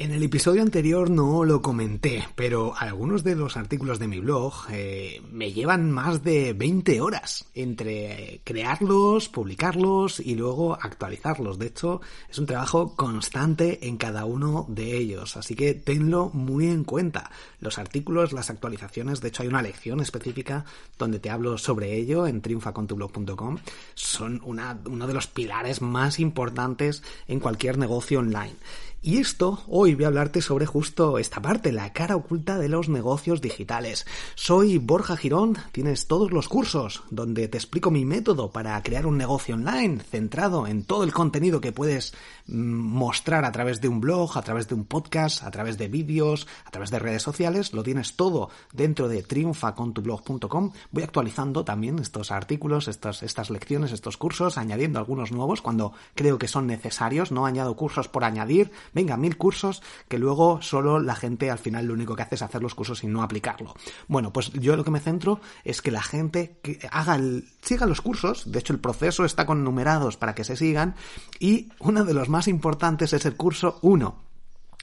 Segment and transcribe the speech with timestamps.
[0.00, 4.54] En el episodio anterior no lo comenté, pero algunos de los artículos de mi blog
[4.70, 11.58] eh, me llevan más de 20 horas entre crearlos, publicarlos y luego actualizarlos.
[11.58, 16.68] De hecho, es un trabajo constante en cada uno de ellos, así que tenlo muy
[16.68, 17.32] en cuenta.
[17.58, 20.64] Los artículos, las actualizaciones, de hecho hay una lección específica
[20.96, 23.58] donde te hablo sobre ello en triunfacontublog.com,
[23.94, 28.54] son una, uno de los pilares más importantes en cualquier negocio online.
[29.00, 32.88] Y esto, hoy voy a hablarte sobre justo esta parte, la cara oculta de los
[32.88, 34.06] negocios digitales.
[34.34, 39.16] Soy Borja Girón, tienes todos los cursos donde te explico mi método para crear un
[39.16, 42.12] negocio online centrado en todo el contenido que puedes
[42.48, 45.86] mm, mostrar a través de un blog, a través de un podcast, a través de
[45.86, 47.74] vídeos, a través de redes sociales.
[47.74, 50.72] Lo tienes todo dentro de triunfacontublog.com.
[50.90, 56.36] Voy actualizando también estos artículos, estas, estas lecciones, estos cursos, añadiendo algunos nuevos cuando creo
[56.36, 57.30] que son necesarios.
[57.30, 61.86] No añado cursos por añadir venga, mil cursos que luego solo la gente al final
[61.86, 63.74] lo único que hace es hacer los cursos y no aplicarlo.
[64.06, 67.86] Bueno, pues yo lo que me centro es que la gente que haga el, siga
[67.86, 70.94] los cursos, de hecho el proceso está con numerados para que se sigan
[71.38, 74.28] y uno de los más importantes es el curso 1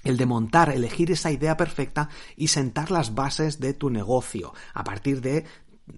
[0.05, 4.83] el de montar, elegir esa idea perfecta y sentar las bases de tu negocio a
[4.83, 5.45] partir de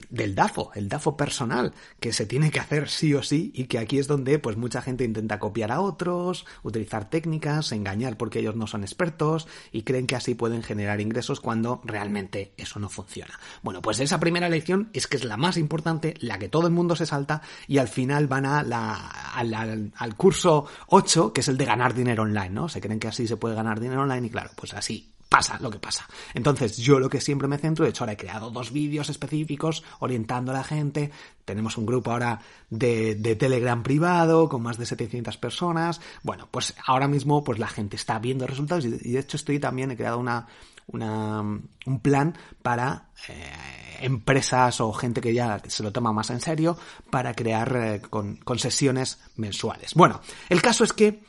[0.09, 3.79] del DAFO, el DAFO personal, que se tiene que hacer sí o sí y que
[3.79, 8.55] aquí es donde pues mucha gente intenta copiar a otros, utilizar técnicas, engañar porque ellos
[8.55, 13.39] no son expertos y creen que así pueden generar ingresos cuando realmente eso no funciona.
[13.63, 16.73] Bueno, pues esa primera lección es que es la más importante, la que todo el
[16.73, 18.93] mundo se salta y al final van a la,
[19.33, 22.69] al, al curso 8, que es el de ganar dinero online, ¿no?
[22.69, 25.69] Se creen que así se puede ganar dinero online y claro, pues así pasa lo
[25.69, 26.07] que pasa.
[26.33, 29.83] Entonces, yo lo que siempre me centro, de hecho ahora he creado dos vídeos específicos
[29.99, 31.11] orientando a la gente,
[31.45, 32.39] tenemos un grupo ahora
[32.69, 37.67] de, de, Telegram privado con más de 700 personas, bueno, pues ahora mismo pues la
[37.67, 40.47] gente está viendo resultados y, de hecho estoy también, he creado una,
[40.87, 46.41] una un plan para eh, empresas o gente que ya se lo toma más en
[46.41, 46.77] serio
[47.09, 49.93] para crear eh, con, con sesiones mensuales.
[49.93, 51.23] Bueno, el caso es que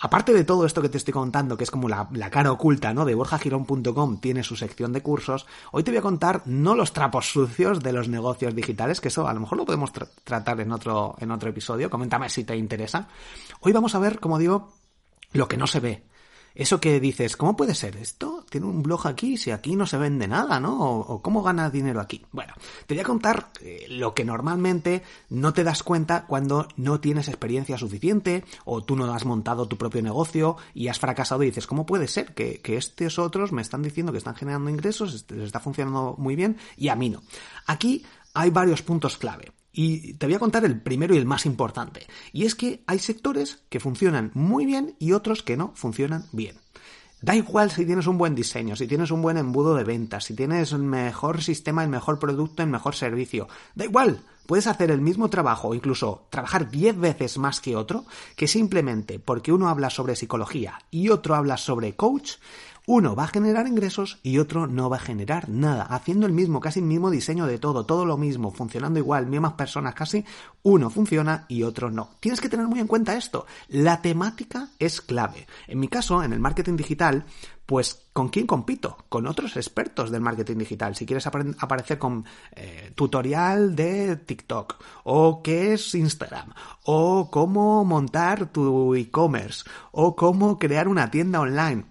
[0.00, 3.04] aparte de todo esto que te estoy contando, que es como la, cara oculta, ¿no?
[3.04, 7.30] De borjagirón.com tiene su sección de cursos, hoy te voy a contar no los trapos
[7.30, 9.92] sucios de los negocios digitales, que eso a lo mejor lo podemos
[10.24, 13.08] tratar en otro, en otro episodio, coméntame si te interesa.
[13.60, 14.72] Hoy vamos a ver, como digo,
[15.32, 16.04] lo que no se ve,
[16.54, 18.44] eso que dices, ¿cómo puede ser esto?
[18.48, 20.78] Tiene un blog aquí si aquí no se vende nada, ¿no?
[20.80, 22.24] O, cómo gana dinero aquí.
[22.32, 22.54] Bueno,
[22.86, 27.28] te voy a contar eh, lo que normalmente no te das cuenta cuando no tienes
[27.28, 31.66] experiencia suficiente o tú no has montado tu propio negocio y has fracasado y dices,
[31.66, 35.44] ¿cómo puede ser que, que estos otros me están diciendo que están generando ingresos, les
[35.44, 37.22] está funcionando muy bien y a mí no?
[37.66, 38.04] Aquí
[38.34, 39.52] hay varios puntos clave.
[39.72, 42.06] Y te voy a contar el primero y el más importante.
[42.32, 46.56] Y es que hay sectores que funcionan muy bien y otros que no funcionan bien.
[47.22, 50.34] Da igual si tienes un buen diseño, si tienes un buen embudo de ventas, si
[50.34, 53.46] tienes el mejor sistema, el mejor producto, el mejor servicio.
[53.74, 58.06] Da igual, puedes hacer el mismo trabajo incluso trabajar 10 veces más que otro,
[58.36, 62.36] que simplemente porque uno habla sobre psicología y otro habla sobre coach,
[62.92, 66.58] Uno va a generar ingresos y otro no va a generar nada, haciendo el mismo,
[66.58, 70.24] casi el mismo diseño de todo, todo lo mismo, funcionando igual, mismas personas casi,
[70.64, 72.16] uno funciona y otro no.
[72.18, 73.46] Tienes que tener muy en cuenta esto.
[73.68, 75.46] La temática es clave.
[75.68, 77.26] En mi caso, en el marketing digital,
[77.64, 78.96] pues ¿con quién compito?
[79.08, 80.96] Con otros expertos del marketing digital.
[80.96, 82.24] Si quieres aparecer con
[82.56, 86.54] eh, tutorial de TikTok, o qué es Instagram,
[86.86, 89.62] o cómo montar tu e-commerce,
[89.92, 91.89] o cómo crear una tienda online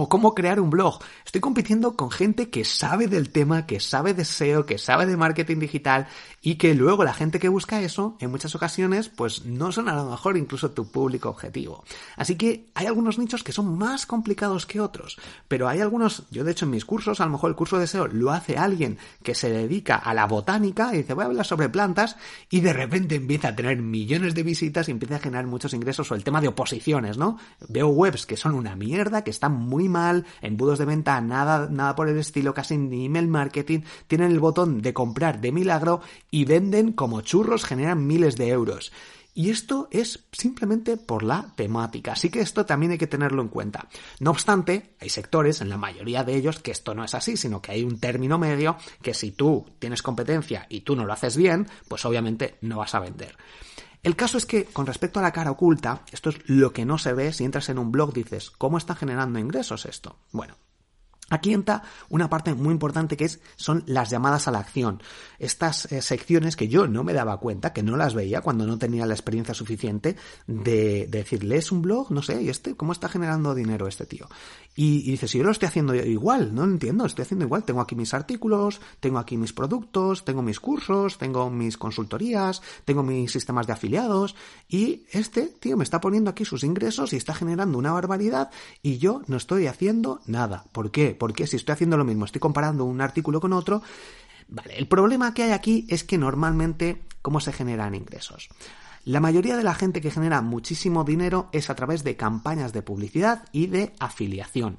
[0.00, 1.00] o cómo crear un blog.
[1.26, 5.16] Estoy compitiendo con gente que sabe del tema, que sabe de SEO, que sabe de
[5.16, 6.06] marketing digital
[6.40, 9.96] y que luego la gente que busca eso, en muchas ocasiones, pues no son a
[9.96, 11.82] lo mejor incluso tu público objetivo.
[12.16, 15.18] Así que hay algunos nichos que son más complicados que otros,
[15.48, 17.88] pero hay algunos, yo de hecho en mis cursos, a lo mejor el curso de
[17.88, 21.44] SEO lo hace alguien que se dedica a la botánica y dice voy a hablar
[21.44, 22.16] sobre plantas
[22.50, 26.08] y de repente empieza a tener millones de visitas y empieza a generar muchos ingresos
[26.12, 27.36] o el tema de oposiciones, ¿no?
[27.68, 31.94] Veo webs que son una mierda, que están muy mal, embudos de venta, nada, nada
[31.94, 36.00] por el estilo, casi ni email marketing, tienen el botón de comprar de milagro
[36.30, 38.92] y venden como churros, generan miles de euros.
[39.38, 43.46] Y esto es simplemente por la temática, así que esto también hay que tenerlo en
[43.46, 43.88] cuenta.
[44.18, 47.62] No obstante, hay sectores, en la mayoría de ellos, que esto no es así, sino
[47.62, 51.36] que hay un término medio que si tú tienes competencia y tú no lo haces
[51.36, 53.36] bien, pues obviamente no vas a vender.
[54.02, 56.98] El caso es que, con respecto a la cara oculta, esto es lo que no
[56.98, 60.18] se ve si entras en un blog, dices, ¿cómo está generando ingresos esto?
[60.32, 60.56] Bueno,
[61.30, 65.02] Aquí entra una parte muy importante que es, son las llamadas a la acción.
[65.38, 68.78] Estas eh, secciones que yo no me daba cuenta, que no las veía cuando no
[68.78, 70.16] tenía la experiencia suficiente
[70.46, 72.74] de, de decir, lees un blog, no sé, ¿y este?
[72.74, 74.28] ¿Cómo está generando dinero este tío?
[74.74, 77.64] Y, y dices, si yo lo estoy haciendo igual, no lo entiendo, estoy haciendo igual,
[77.64, 83.02] tengo aquí mis artículos, tengo aquí mis productos, tengo mis cursos, tengo mis consultorías, tengo
[83.02, 84.34] mis sistemas de afiliados,
[84.68, 88.50] y este tío me está poniendo aquí sus ingresos y está generando una barbaridad
[88.82, 90.64] y yo no estoy haciendo nada.
[90.72, 91.14] ¿Por qué?
[91.18, 93.82] Porque si estoy haciendo lo mismo, estoy comparando un artículo con otro,
[94.48, 98.48] vale, el problema que hay aquí es que normalmente, ¿cómo se generan ingresos?
[99.04, 102.82] La mayoría de la gente que genera muchísimo dinero es a través de campañas de
[102.82, 104.78] publicidad y de afiliación.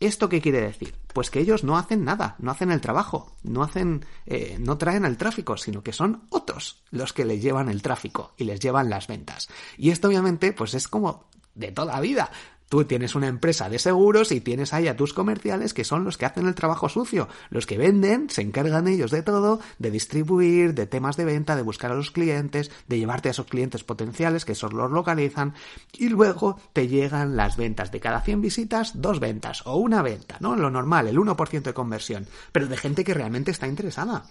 [0.00, 0.94] ¿Esto qué quiere decir?
[1.12, 5.04] Pues que ellos no hacen nada, no hacen el trabajo, no hacen, eh, no traen
[5.04, 8.90] el tráfico, sino que son otros los que les llevan el tráfico y les llevan
[8.90, 9.48] las ventas.
[9.78, 12.30] Y esto obviamente, pues es como de toda la vida.
[12.68, 16.18] Tú tienes una empresa de seguros y tienes ahí a tus comerciales que son los
[16.18, 20.74] que hacen el trabajo sucio, los que venden, se encargan ellos de todo, de distribuir,
[20.74, 24.44] de temas de venta, de buscar a los clientes, de llevarte a esos clientes potenciales
[24.44, 25.54] que esos los localizan
[25.92, 27.92] y luego te llegan las ventas.
[27.92, 30.56] De cada 100 visitas, dos ventas o una venta, ¿no?
[30.56, 34.24] Lo normal, el 1% de conversión, pero de gente que realmente está interesada.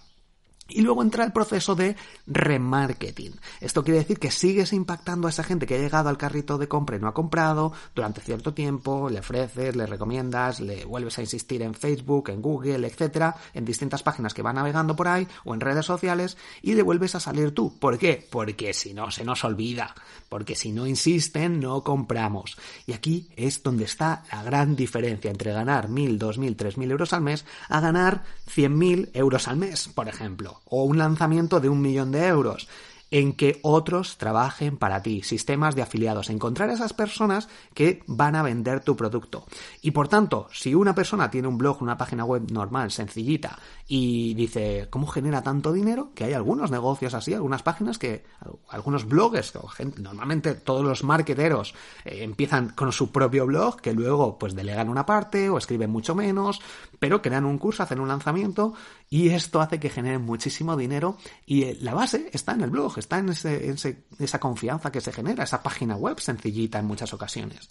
[0.70, 3.34] Y luego entra el proceso de remarketing.
[3.60, 6.70] Esto quiere decir que sigues impactando a esa gente que ha llegado al carrito de
[6.70, 11.22] compra y no ha comprado durante cierto tiempo, le ofreces, le recomiendas, le vuelves a
[11.22, 15.54] insistir en Facebook, en Google, etcétera, en distintas páginas que va navegando por ahí o
[15.54, 17.78] en redes sociales y le vuelves a salir tú.
[17.78, 18.26] ¿Por qué?
[18.32, 19.94] Porque si no se nos olvida,
[20.30, 22.58] porque si no insisten no compramos.
[22.88, 26.90] Y aquí es donde está la gran diferencia entre ganar mil, dos mil, tres mil
[26.90, 31.60] euros al mes a ganar cien mil euros al mes, por ejemplo o un lanzamiento
[31.60, 32.68] de un millón de euros
[33.14, 38.42] en que otros trabajen para ti, sistemas de afiliados, encontrar esas personas que van a
[38.42, 39.46] vender tu producto.
[39.84, 44.34] Y por tanto, si una persona tiene un blog, una página web normal, sencillita, y
[44.34, 46.10] dice, ¿cómo genera tanto dinero?
[46.16, 48.24] Que hay algunos negocios así, algunas páginas que,
[48.70, 49.54] algunos bloggers,
[49.98, 55.06] normalmente todos los marketeros eh, empiezan con su propio blog, que luego pues delegan una
[55.06, 56.62] parte o escriben mucho menos,
[57.04, 58.76] pero crean un curso, hacen un lanzamiento
[59.10, 62.98] y esto hace que generen muchísimo dinero y eh, la base está en el blog,
[62.98, 67.68] está en, esa confianza que se genera, esa página web sencillita en muchas ocasiones.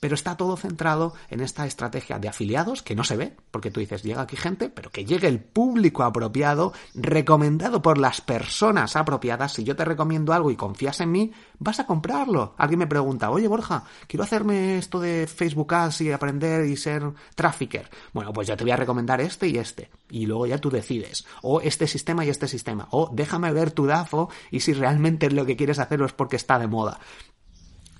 [0.00, 3.80] Pero está todo centrado en esta estrategia de afiliados que no se ve, porque tú
[3.80, 9.52] dices, llega aquí gente, pero que llegue el público apropiado, recomendado por las personas apropiadas.
[9.52, 12.54] Si yo te recomiendo algo y confías en mí, vas a comprarlo.
[12.56, 17.04] Alguien me pregunta, oye Borja, quiero hacerme esto de Facebook Ads y aprender y ser
[17.36, 17.88] trafficker.
[18.12, 19.90] Bueno, pues yo te voy a recomendar este y este.
[20.10, 21.24] Y luego ya tú decides.
[21.42, 22.88] O este sistema y este sistema.
[22.90, 26.58] O déjame ver tu DAFO y si realmente lo que quieres hacerlo es porque está
[26.58, 26.98] de moda.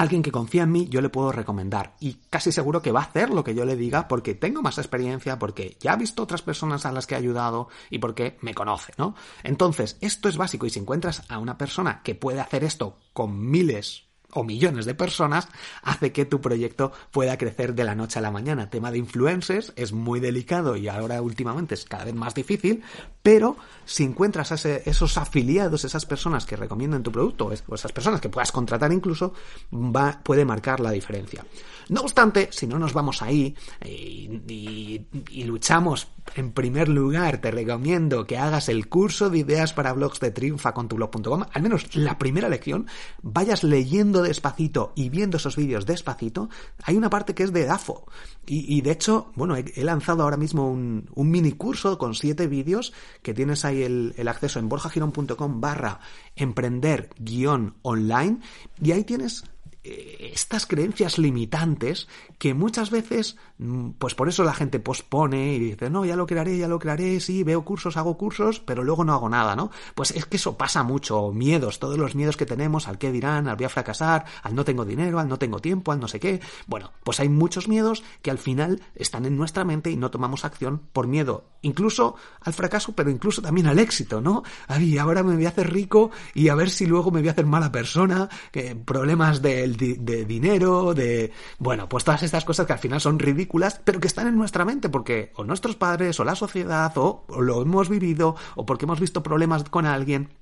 [0.01, 1.95] Alguien que confía en mí, yo le puedo recomendar.
[2.01, 4.79] Y casi seguro que va a hacer lo que yo le diga porque tengo más
[4.79, 8.55] experiencia, porque ya ha visto otras personas a las que he ayudado y porque me
[8.55, 9.15] conoce, ¿no?
[9.43, 13.51] Entonces, esto es básico y si encuentras a una persona que puede hacer esto con
[13.51, 15.49] miles o millones de personas
[15.83, 18.71] hace que tu proyecto pueda crecer de la noche a la mañana.
[18.71, 22.83] Tema de influencers es muy delicado y ahora últimamente es cada vez más difícil,
[23.23, 28.29] pero si encuentras esos afiliados, esas personas que recomiendan tu producto o esas personas que
[28.29, 29.35] puedas contratar incluso,
[29.73, 31.45] va, puede marcar la diferencia.
[31.91, 36.07] No obstante, si no nos vamos ahí eh, y, luchamos
[36.37, 40.73] en primer lugar, te recomiendo que hagas el curso de ideas para blogs de triunfa
[40.73, 42.87] con tu blog.com, al menos la primera lección,
[43.23, 46.49] vayas leyendo despacito y viendo esos vídeos despacito.
[46.83, 48.07] Hay una parte que es de DAFO.
[48.47, 53.33] Y, de hecho, bueno, he, lanzado ahora mismo un, mini curso con siete vídeos que
[53.33, 56.01] tienes ahí el, el acceso en borjagirón.com barra
[56.35, 58.41] emprender guion online
[58.83, 59.45] y ahí tienes
[59.83, 62.09] estas creencias limitantes
[62.39, 66.27] que muchas veces, mm, pues por eso la gente pospone y dice, no, ya lo
[66.27, 69.71] crearé, ya lo crearé, sí, veo cursos, hago cursos, pero luego no hago nada, ¿no?
[69.95, 73.49] Pues es que eso pasa mucho, miedos, todos los miedos que tenemos al qué dirán,
[73.49, 76.21] al voy a fracasar, al no tengo dinero, al no tengo tiempo, al no sé
[76.21, 76.41] qué.
[76.67, 80.45] Bueno, pues hay muchos miedos que al final están en nuestra mente y no tomamos
[80.45, 84.43] acción por miedo, incluso al fracaso, pero incluso también al éxito, ¿no?
[84.69, 87.33] Ay, ahora me voy a hacer rico y a ver si luego me voy a
[87.33, 89.43] hacer mala persona, que problemas
[89.77, 91.33] del de, dinero, de...
[91.59, 94.65] Bueno, pues todas estas cosas que al final son ridículas, pero que están en nuestra
[94.65, 99.01] mente porque o nuestros padres o la sociedad o lo hemos vivido o porque hemos
[99.01, 100.40] visto problemas con alguien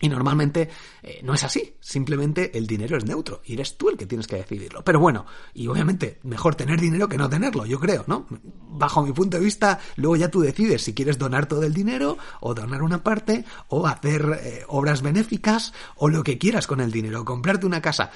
[0.00, 0.68] y normalmente
[1.02, 4.26] eh, no es así, simplemente el dinero es neutro y eres tú el que tienes
[4.26, 4.84] que decidirlo.
[4.84, 8.26] Pero bueno, y obviamente mejor tener dinero que no tenerlo, yo creo, ¿no?
[8.70, 12.16] Bajo mi punto de vista, luego ya tú decides si quieres donar todo el dinero
[12.40, 16.92] o donar una parte o hacer eh, obras benéficas o lo que quieras con el
[16.92, 18.10] dinero, comprarte una casa.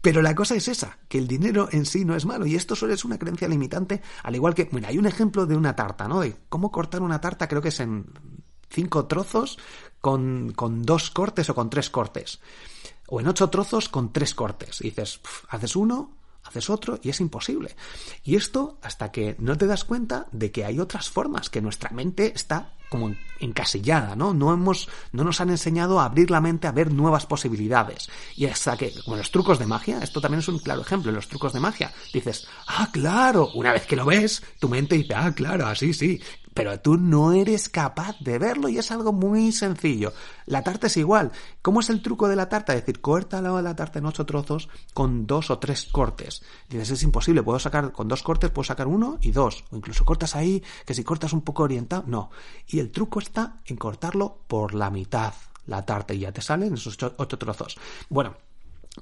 [0.00, 2.76] Pero la cosa es esa, que el dinero en sí no es malo y esto
[2.76, 6.06] solo es una creencia limitante, al igual que, mira, hay un ejemplo de una tarta,
[6.06, 6.20] ¿no?
[6.20, 8.06] De cómo cortar una tarta, creo que es en
[8.70, 9.58] cinco trozos
[10.00, 12.40] con, con dos cortes o con tres cortes.
[13.08, 14.80] O en ocho trozos con tres cortes.
[14.80, 17.76] Y dices, haces uno, haces otro y es imposible.
[18.24, 21.90] Y esto hasta que no te das cuenta de que hay otras formas, que nuestra
[21.90, 24.32] mente está como encasillada, ¿no?
[24.32, 28.08] No hemos, no nos han enseñado a abrir la mente a ver nuevas posibilidades.
[28.36, 31.28] Y hasta que, como los trucos de magia, esto también es un claro ejemplo, los
[31.28, 31.92] trucos de magia.
[32.12, 36.20] Dices, ah, claro, una vez que lo ves, tu mente dice, ah, claro, así sí,
[36.56, 40.14] pero tú no eres capaz de verlo y es algo muy sencillo.
[40.46, 41.30] La tarta es igual.
[41.60, 42.72] ¿Cómo es el truco de la tarta?
[42.72, 46.42] Es decir, corta la tarta en ocho trozos con dos o tres cortes.
[46.70, 49.64] Dices, es imposible, puedo sacar con dos cortes, puedo sacar uno y dos.
[49.70, 52.30] O incluso cortas ahí, que si cortas un poco orientado, no.
[52.66, 55.34] Y el truco está en cortarlo por la mitad,
[55.66, 57.76] la tarta, y ya te salen esos ocho trozos.
[58.08, 58.34] Bueno,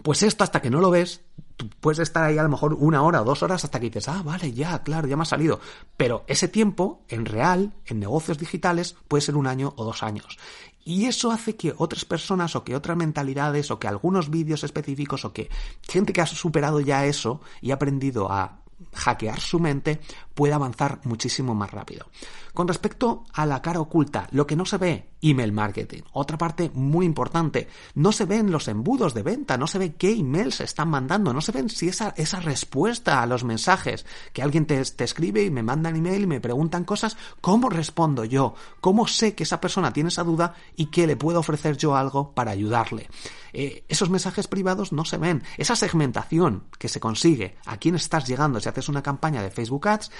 [0.03, 1.21] pues esto hasta que no lo ves,
[1.57, 4.09] tú puedes estar ahí a lo mejor una hora o dos horas hasta que dices,
[4.09, 5.61] ah, vale, ya, claro, ya me ha salido.
[5.97, 10.39] Pero ese tiempo, en real, en negocios digitales, puede ser un año o dos años.
[10.85, 15.25] Y eso hace que otras personas o que otras mentalidades o que algunos vídeos específicos
[15.25, 15.49] o que
[15.83, 18.61] gente que ha superado ya eso y ha aprendido a
[18.93, 20.01] hackear su mente
[20.35, 22.07] puede avanzar muchísimo más rápido.
[22.53, 26.03] Con respecto a la cara oculta, lo que no se ve, email marketing.
[26.13, 30.13] Otra parte muy importante, no se ven los embudos de venta, no se ve qué
[30.13, 34.43] emails se están mandando, no se ven si esa, esa respuesta a los mensajes, que
[34.43, 38.25] alguien te, te escribe y me manda un email y me preguntan cosas, ¿cómo respondo
[38.25, 38.55] yo?
[38.81, 42.33] ¿Cómo sé que esa persona tiene esa duda y que le puedo ofrecer yo algo
[42.33, 43.09] para ayudarle?
[43.53, 45.45] Eh, esos mensajes privados no se ven.
[45.57, 49.87] Esa segmentación que se consigue, a quién estás llegando si haces una campaña de Facebook
[49.89, 50.11] Ads,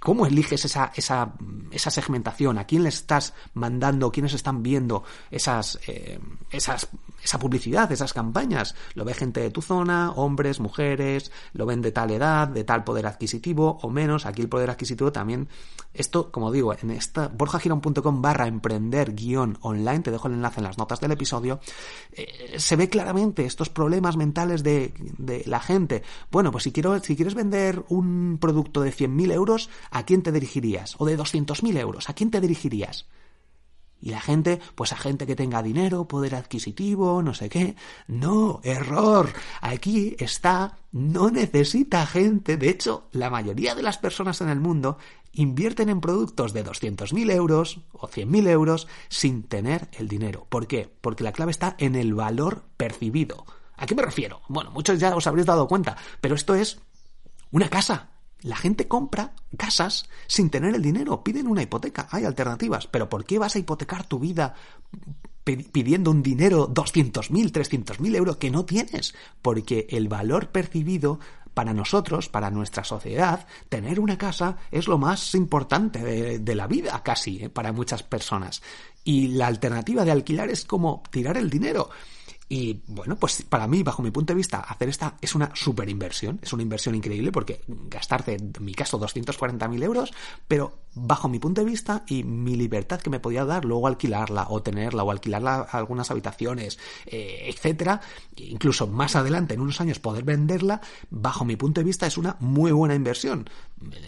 [0.00, 1.34] ¿Cómo eliges esa, esa,
[1.70, 2.56] esa, segmentación?
[2.56, 4.10] ¿A quién le estás mandando?
[4.10, 6.18] ¿Quiénes están viendo esas, eh,
[6.50, 6.88] esas,
[7.22, 8.74] esa publicidad, esas campañas?
[8.94, 11.30] ¿Lo ve gente de tu zona, hombres, mujeres?
[11.52, 14.24] ¿Lo ven de tal edad, de tal poder adquisitivo o menos?
[14.24, 15.48] Aquí el poder adquisitivo también.
[15.92, 20.64] Esto, como digo, en esta borjagiron.com barra emprender guion online, te dejo el enlace en
[20.64, 21.60] las notas del episodio,
[22.12, 26.02] eh, se ve claramente estos problemas mentales de, de la gente.
[26.30, 30.32] Bueno, pues si, quiero, si quieres vender un producto de 100.000 euros, ¿a quién te
[30.32, 30.96] dirigirías?
[30.98, 33.06] O de 200.000 euros, ¿a quién te dirigirías?
[34.02, 37.76] Y la gente, pues a gente que tenga dinero, poder adquisitivo, no sé qué.
[38.06, 39.30] No, error.
[39.60, 42.56] Aquí está, no necesita gente.
[42.56, 44.96] De hecho, la mayoría de las personas en el mundo
[45.32, 50.46] invierten en productos de 200.000 euros o 100.000 euros sin tener el dinero.
[50.48, 50.90] ¿Por qué?
[51.00, 53.44] Porque la clave está en el valor percibido.
[53.76, 54.40] ¿A qué me refiero?
[54.48, 56.80] Bueno, muchos ya os habréis dado cuenta, pero esto es
[57.50, 58.10] una casa.
[58.42, 63.24] La gente compra casas sin tener el dinero, piden una hipoteca, hay alternativas, pero ¿por
[63.24, 64.54] qué vas a hipotecar tu vida
[65.44, 69.14] pidiendo un dinero 200.000, 300.000 euros que no tienes?
[69.42, 71.18] Porque el valor percibido
[71.54, 77.02] para nosotros, para nuestra sociedad, tener una casa es lo más importante de, la vida
[77.02, 77.48] casi, ¿eh?
[77.48, 78.62] para muchas personas.
[79.04, 81.90] Y la alternativa de alquilar es como tirar el dinero.
[82.52, 85.88] Y bueno, pues para mí, bajo mi punto de vista, hacer esta es una super
[85.88, 90.12] inversión, es una inversión increíble porque gastarte, en mi caso, 240.000 euros,
[90.48, 94.46] pero bajo mi punto de vista y mi libertad que me podía dar luego alquilarla
[94.50, 98.00] o tenerla o alquilarla a algunas habitaciones, eh, etcétera,
[98.36, 100.80] incluso más adelante, en unos años, poder venderla,
[101.10, 103.48] bajo mi punto de vista es una muy buena inversión.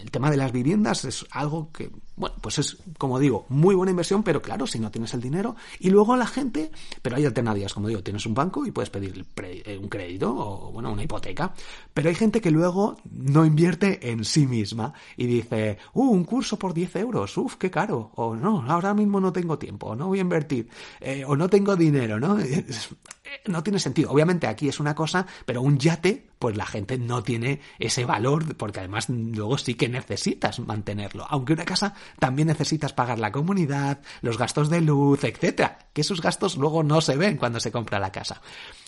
[0.01, 3.89] El tema de las viviendas es algo que, bueno, pues es, como digo, muy buena
[3.89, 6.71] inversión, pero claro, si no tienes el dinero, y luego la gente,
[7.01, 10.71] pero hay alternativas, como digo, tienes un banco y puedes pedir eh, un crédito o,
[10.71, 11.53] bueno, una hipoteca.
[11.93, 16.59] Pero hay gente que luego no invierte en sí misma y dice, uh, un curso
[16.59, 18.11] por 10 euros, uff, qué caro.
[18.15, 20.69] O no, ahora mismo no tengo tiempo, no voy a invertir.
[20.99, 22.37] Eh, o no tengo dinero, ¿no?
[23.45, 24.11] no tiene sentido.
[24.11, 28.55] Obviamente aquí es una cosa, pero un yate, pues la gente no tiene ese valor,
[28.55, 31.25] porque además luego sí que necesitas mantenerlo.
[31.29, 36.21] Aunque una casa también necesitas pagar la comunidad, los gastos de luz, etcétera, que esos
[36.21, 38.41] gastos luego no se ven cuando se compra la casa.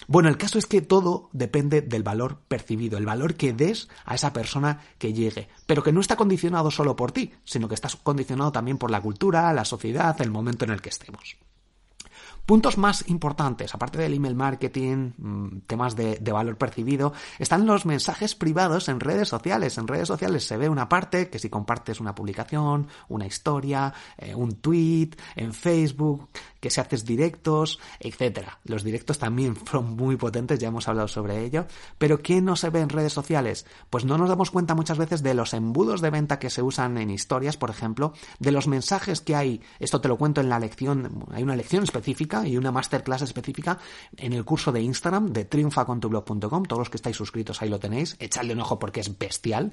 [0.07, 4.15] Bueno, el caso es que todo depende del valor percibido, el valor que des a
[4.15, 7.89] esa persona que llegue, pero que no está condicionado solo por ti, sino que está
[8.03, 11.37] condicionado también por la cultura, la sociedad, el momento en el que estemos.
[12.45, 18.35] Puntos más importantes, aparte del email marketing, mm, temas de, valor percibido, están los mensajes
[18.35, 19.79] privados en redes sociales.
[19.79, 24.35] En redes sociales se ve una parte que si compartes una publicación, una historia, eh,
[24.35, 26.29] un tweet, en Facebook,
[26.65, 28.57] que si haces directos, etcétera.
[28.63, 31.67] Los directos también son muy potentes, ya hemos hablado sobre ello.
[31.99, 33.67] Pero ¿qué no se ve en redes sociales?
[33.91, 36.97] Pues no nos damos cuenta muchas veces de los embudos de venta que se usan
[36.97, 39.61] en historias, por ejemplo, de los mensajes que hay.
[39.79, 43.77] Esto te lo cuento en la lección, hay una lección específica y una masterclass específica
[44.17, 46.63] en el curso de Instagram de triunfacontublog.com.
[46.63, 48.15] Todos los que estáis suscritos ahí lo tenéis.
[48.17, 49.71] Echadle un ojo porque es bestial.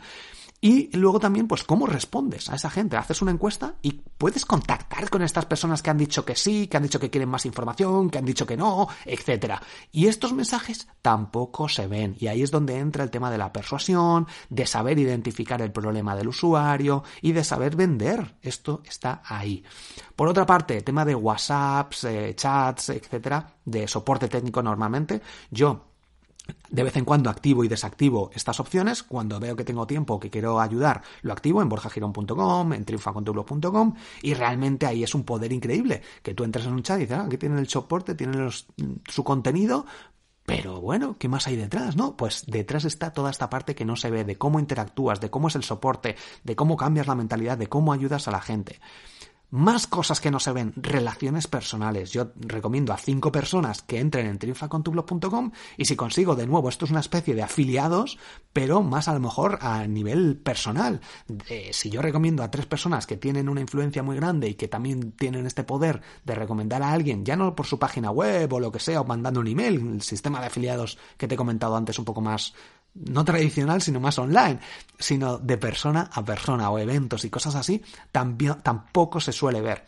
[0.61, 2.97] Y luego también, pues, cómo respondes a esa gente.
[2.97, 6.77] Haces una encuesta y puedes contactar con estas personas que han dicho que sí, que
[6.77, 9.63] han dicho que quieren más información, que han dicho que no, etcétera.
[9.91, 12.17] Y estos mensajes tampoco se ven.
[12.19, 16.17] Y ahí es donde entra el tema de la persuasión, de saber identificar el problema
[16.17, 18.37] del usuario y de saber vender.
[18.43, 19.65] Esto está ahí.
[20.17, 25.21] Por otra parte, tema de WhatsApps, eh, chats, etcétera, de soporte técnico normalmente.
[25.51, 25.92] Yo
[26.71, 29.03] de vez en cuando activo y desactivo estas opciones.
[29.03, 34.35] Cuando veo que tengo tiempo, que quiero ayudar, lo activo en borjagirón.com, en triunfacontublog.com y
[34.35, 36.03] realmente ahí es un poder increíble.
[36.23, 39.25] Que tú entres en un chat y dices, ah, aquí tienen el soporte, tienen su
[39.25, 39.87] contenido,
[40.45, 42.17] pero bueno, ¿qué más hay detrás, no?
[42.17, 45.49] Pues detrás está toda esta parte que no se ve, de cómo interactúas, de cómo
[45.49, 48.81] es el soporte, de cómo cambias la mentalidad, de cómo ayudas a la gente.
[49.53, 52.11] Más cosas que no se ven, relaciones personales.
[52.11, 56.87] Yo recomiendo a cinco personas que entren en triunfacontublog.com y si consigo de nuevo, esto
[56.87, 58.17] es una especie de afiliados,
[58.55, 61.03] pero más a lo mejor a nivel personal.
[61.71, 65.13] si yo recomiendo a tres personas que tienen una influencia muy grande y que también
[65.13, 68.73] tienen este poder de recomendar a alguien, ya no por su página web o lo
[68.73, 71.99] que sea, o mandando un email, el sistema de afiliados que te he comentado antes
[71.99, 72.55] un poco más
[72.95, 74.59] no tradicional, sino más online,
[74.99, 79.85] sino de persona a persona o eventos y cosas así, también, tampoco se suele ver.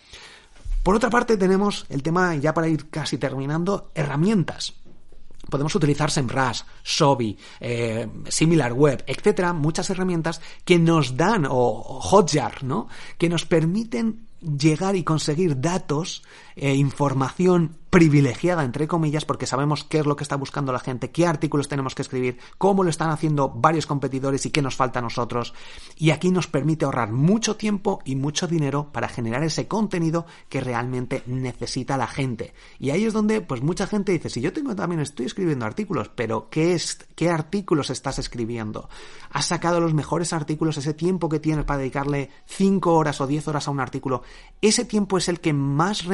[0.82, 4.74] Por otra parte, tenemos el tema, ya para ir casi terminando, herramientas.
[5.50, 12.88] Podemos utilizar SEMrush, Sobi, eh, SimilarWeb, etcétera, muchas herramientas que nos dan, o Hotjar, ¿no?
[13.18, 16.22] Que nos permiten llegar y conseguir datos,
[16.56, 21.12] e información privilegiada, entre comillas, porque sabemos qué es lo que está buscando la gente,
[21.12, 24.98] qué artículos tenemos que escribir, cómo lo están haciendo varios competidores y qué nos falta
[24.98, 25.54] a nosotros.
[25.96, 30.60] Y aquí nos permite ahorrar mucho tiempo y mucho dinero para generar ese contenido que
[30.60, 32.52] realmente necesita la gente.
[32.80, 36.10] Y ahí es donde, pues mucha gente dice, si yo tengo también, estoy escribiendo artículos,
[36.12, 38.88] pero ¿qué, es, qué artículos estás escribiendo?
[39.30, 43.46] ¿Has sacado los mejores artículos, ese tiempo que tienes para dedicarle 5 horas o 10
[43.46, 44.22] horas a un artículo?
[44.60, 46.04] Ese tiempo es el que más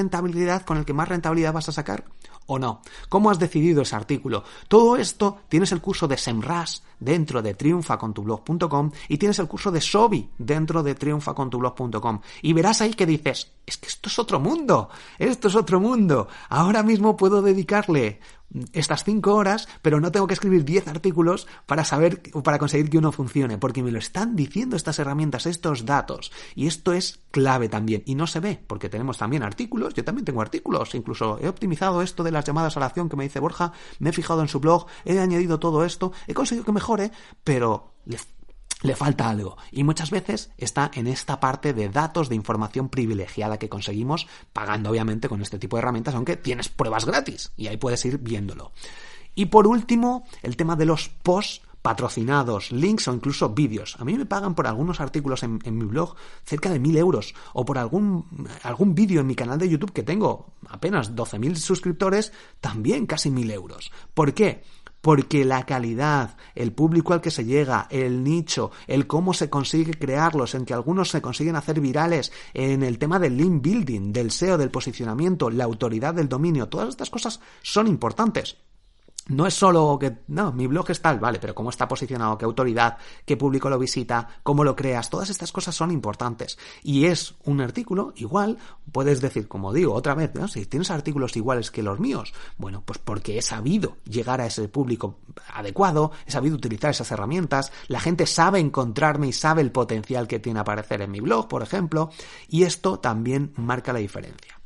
[0.64, 2.04] con el que más rentabilidad vas a sacar
[2.46, 2.82] o no?
[3.08, 4.44] ¿Cómo has decidido ese artículo?
[4.68, 9.80] Todo esto tienes el curso de SEMRAS dentro de triunfacontublog.com y tienes el curso de
[9.80, 14.90] SOBI dentro de triunfacontublog.com y verás ahí que dices, es que esto es otro mundo,
[15.18, 16.28] esto es otro mundo.
[16.48, 18.20] Ahora mismo puedo dedicarle
[18.72, 22.90] estas cinco horas, pero no tengo que escribir diez artículos para saber o para conseguir
[22.90, 27.20] que uno funcione, porque me lo están diciendo estas herramientas, estos datos, y esto es
[27.30, 31.38] clave también, y no se ve, porque tenemos también artículos, yo también tengo artículos, incluso
[31.40, 34.12] he optimizado esto de las llamadas a la acción que me dice Borja, me he
[34.12, 37.12] fijado en su blog, he añadido todo esto, he conseguido que mejore,
[37.44, 37.94] pero
[38.82, 39.56] le falta algo.
[39.70, 44.90] Y muchas veces está en esta parte de datos, de información privilegiada que conseguimos, pagando
[44.90, 48.72] obviamente con este tipo de herramientas, aunque tienes pruebas gratis y ahí puedes ir viéndolo.
[49.34, 53.96] Y por último, el tema de los posts patrocinados, links o incluso vídeos.
[53.98, 56.14] A mí me pagan por algunos artículos en, mi blog
[56.44, 58.26] cerca de mil euros o por algún,
[58.62, 63.50] algún vídeo en mi canal de YouTube que tengo apenas 12.000 suscriptores, también casi mil
[63.50, 63.90] euros.
[64.12, 64.62] ¿Por qué?
[65.00, 69.94] Porque la calidad, el público al que se llega, el nicho, el cómo se consigue
[69.94, 74.30] crearlos, en que algunos se consiguen hacer virales, en el tema del link building, del
[74.30, 78.56] SEO, del posicionamiento, la autoridad del dominio, todas estas cosas son importantes.
[79.30, 82.44] No es solo que, no, mi blog es tal, vale, pero cómo está posicionado, qué
[82.44, 86.58] autoridad, qué público lo visita, cómo lo creas, todas estas cosas son importantes.
[86.82, 88.58] Y es un artículo igual,
[88.90, 90.48] puedes decir, como digo, otra vez, ¿no?
[90.48, 94.68] si tienes artículos iguales que los míos, bueno, pues porque he sabido llegar a ese
[94.68, 95.20] público
[95.54, 100.40] adecuado, he sabido utilizar esas herramientas, la gente sabe encontrarme y sabe el potencial que
[100.40, 102.10] tiene aparecer en mi blog, por ejemplo,
[102.48, 104.59] y esto también marca la diferencia.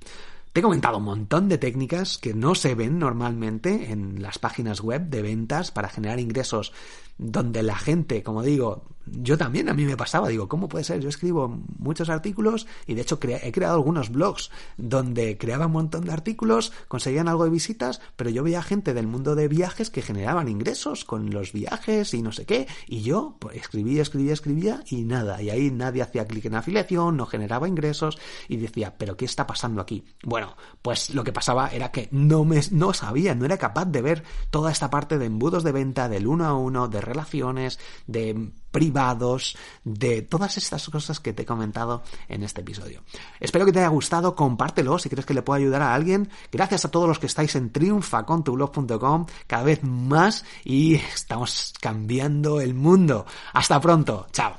[0.55, 4.81] Te he comentado un montón de técnicas que no se ven normalmente en las páginas
[4.81, 6.73] web de ventas para generar ingresos
[7.19, 11.01] donde la gente, como digo, yo también a mí me pasaba, digo, ¿cómo puede ser?
[11.01, 16.05] Yo escribo muchos artículos y de hecho he creado algunos blogs donde creaba un montón
[16.05, 20.03] de artículos, conseguían algo de visitas, pero yo veía gente del mundo de viajes que
[20.03, 24.85] generaban ingresos con los viajes y no sé qué, y yo pues, escribía, escribía, escribía
[24.89, 29.17] y nada, y ahí nadie hacía clic en afiliación, no generaba ingresos y decía, ¿pero
[29.17, 30.05] qué está pasando aquí?
[30.23, 34.03] Bueno, pues lo que pasaba era que no me no sabía, no era capaz de
[34.03, 38.53] ver toda esta parte de embudos de venta del uno a uno, de relaciones, de
[38.75, 43.05] privados, de todas estas cosas que te he comentado en este episodio.
[43.39, 46.29] Espero que te haya gustado, compártelo si crees que le puede ayudar a alguien.
[46.51, 52.75] Gracias a todos los que estáis en triunfacontublog.com, cada vez más y estamos cambiando el
[52.75, 53.27] mundo.
[53.53, 54.59] Hasta pronto, chao.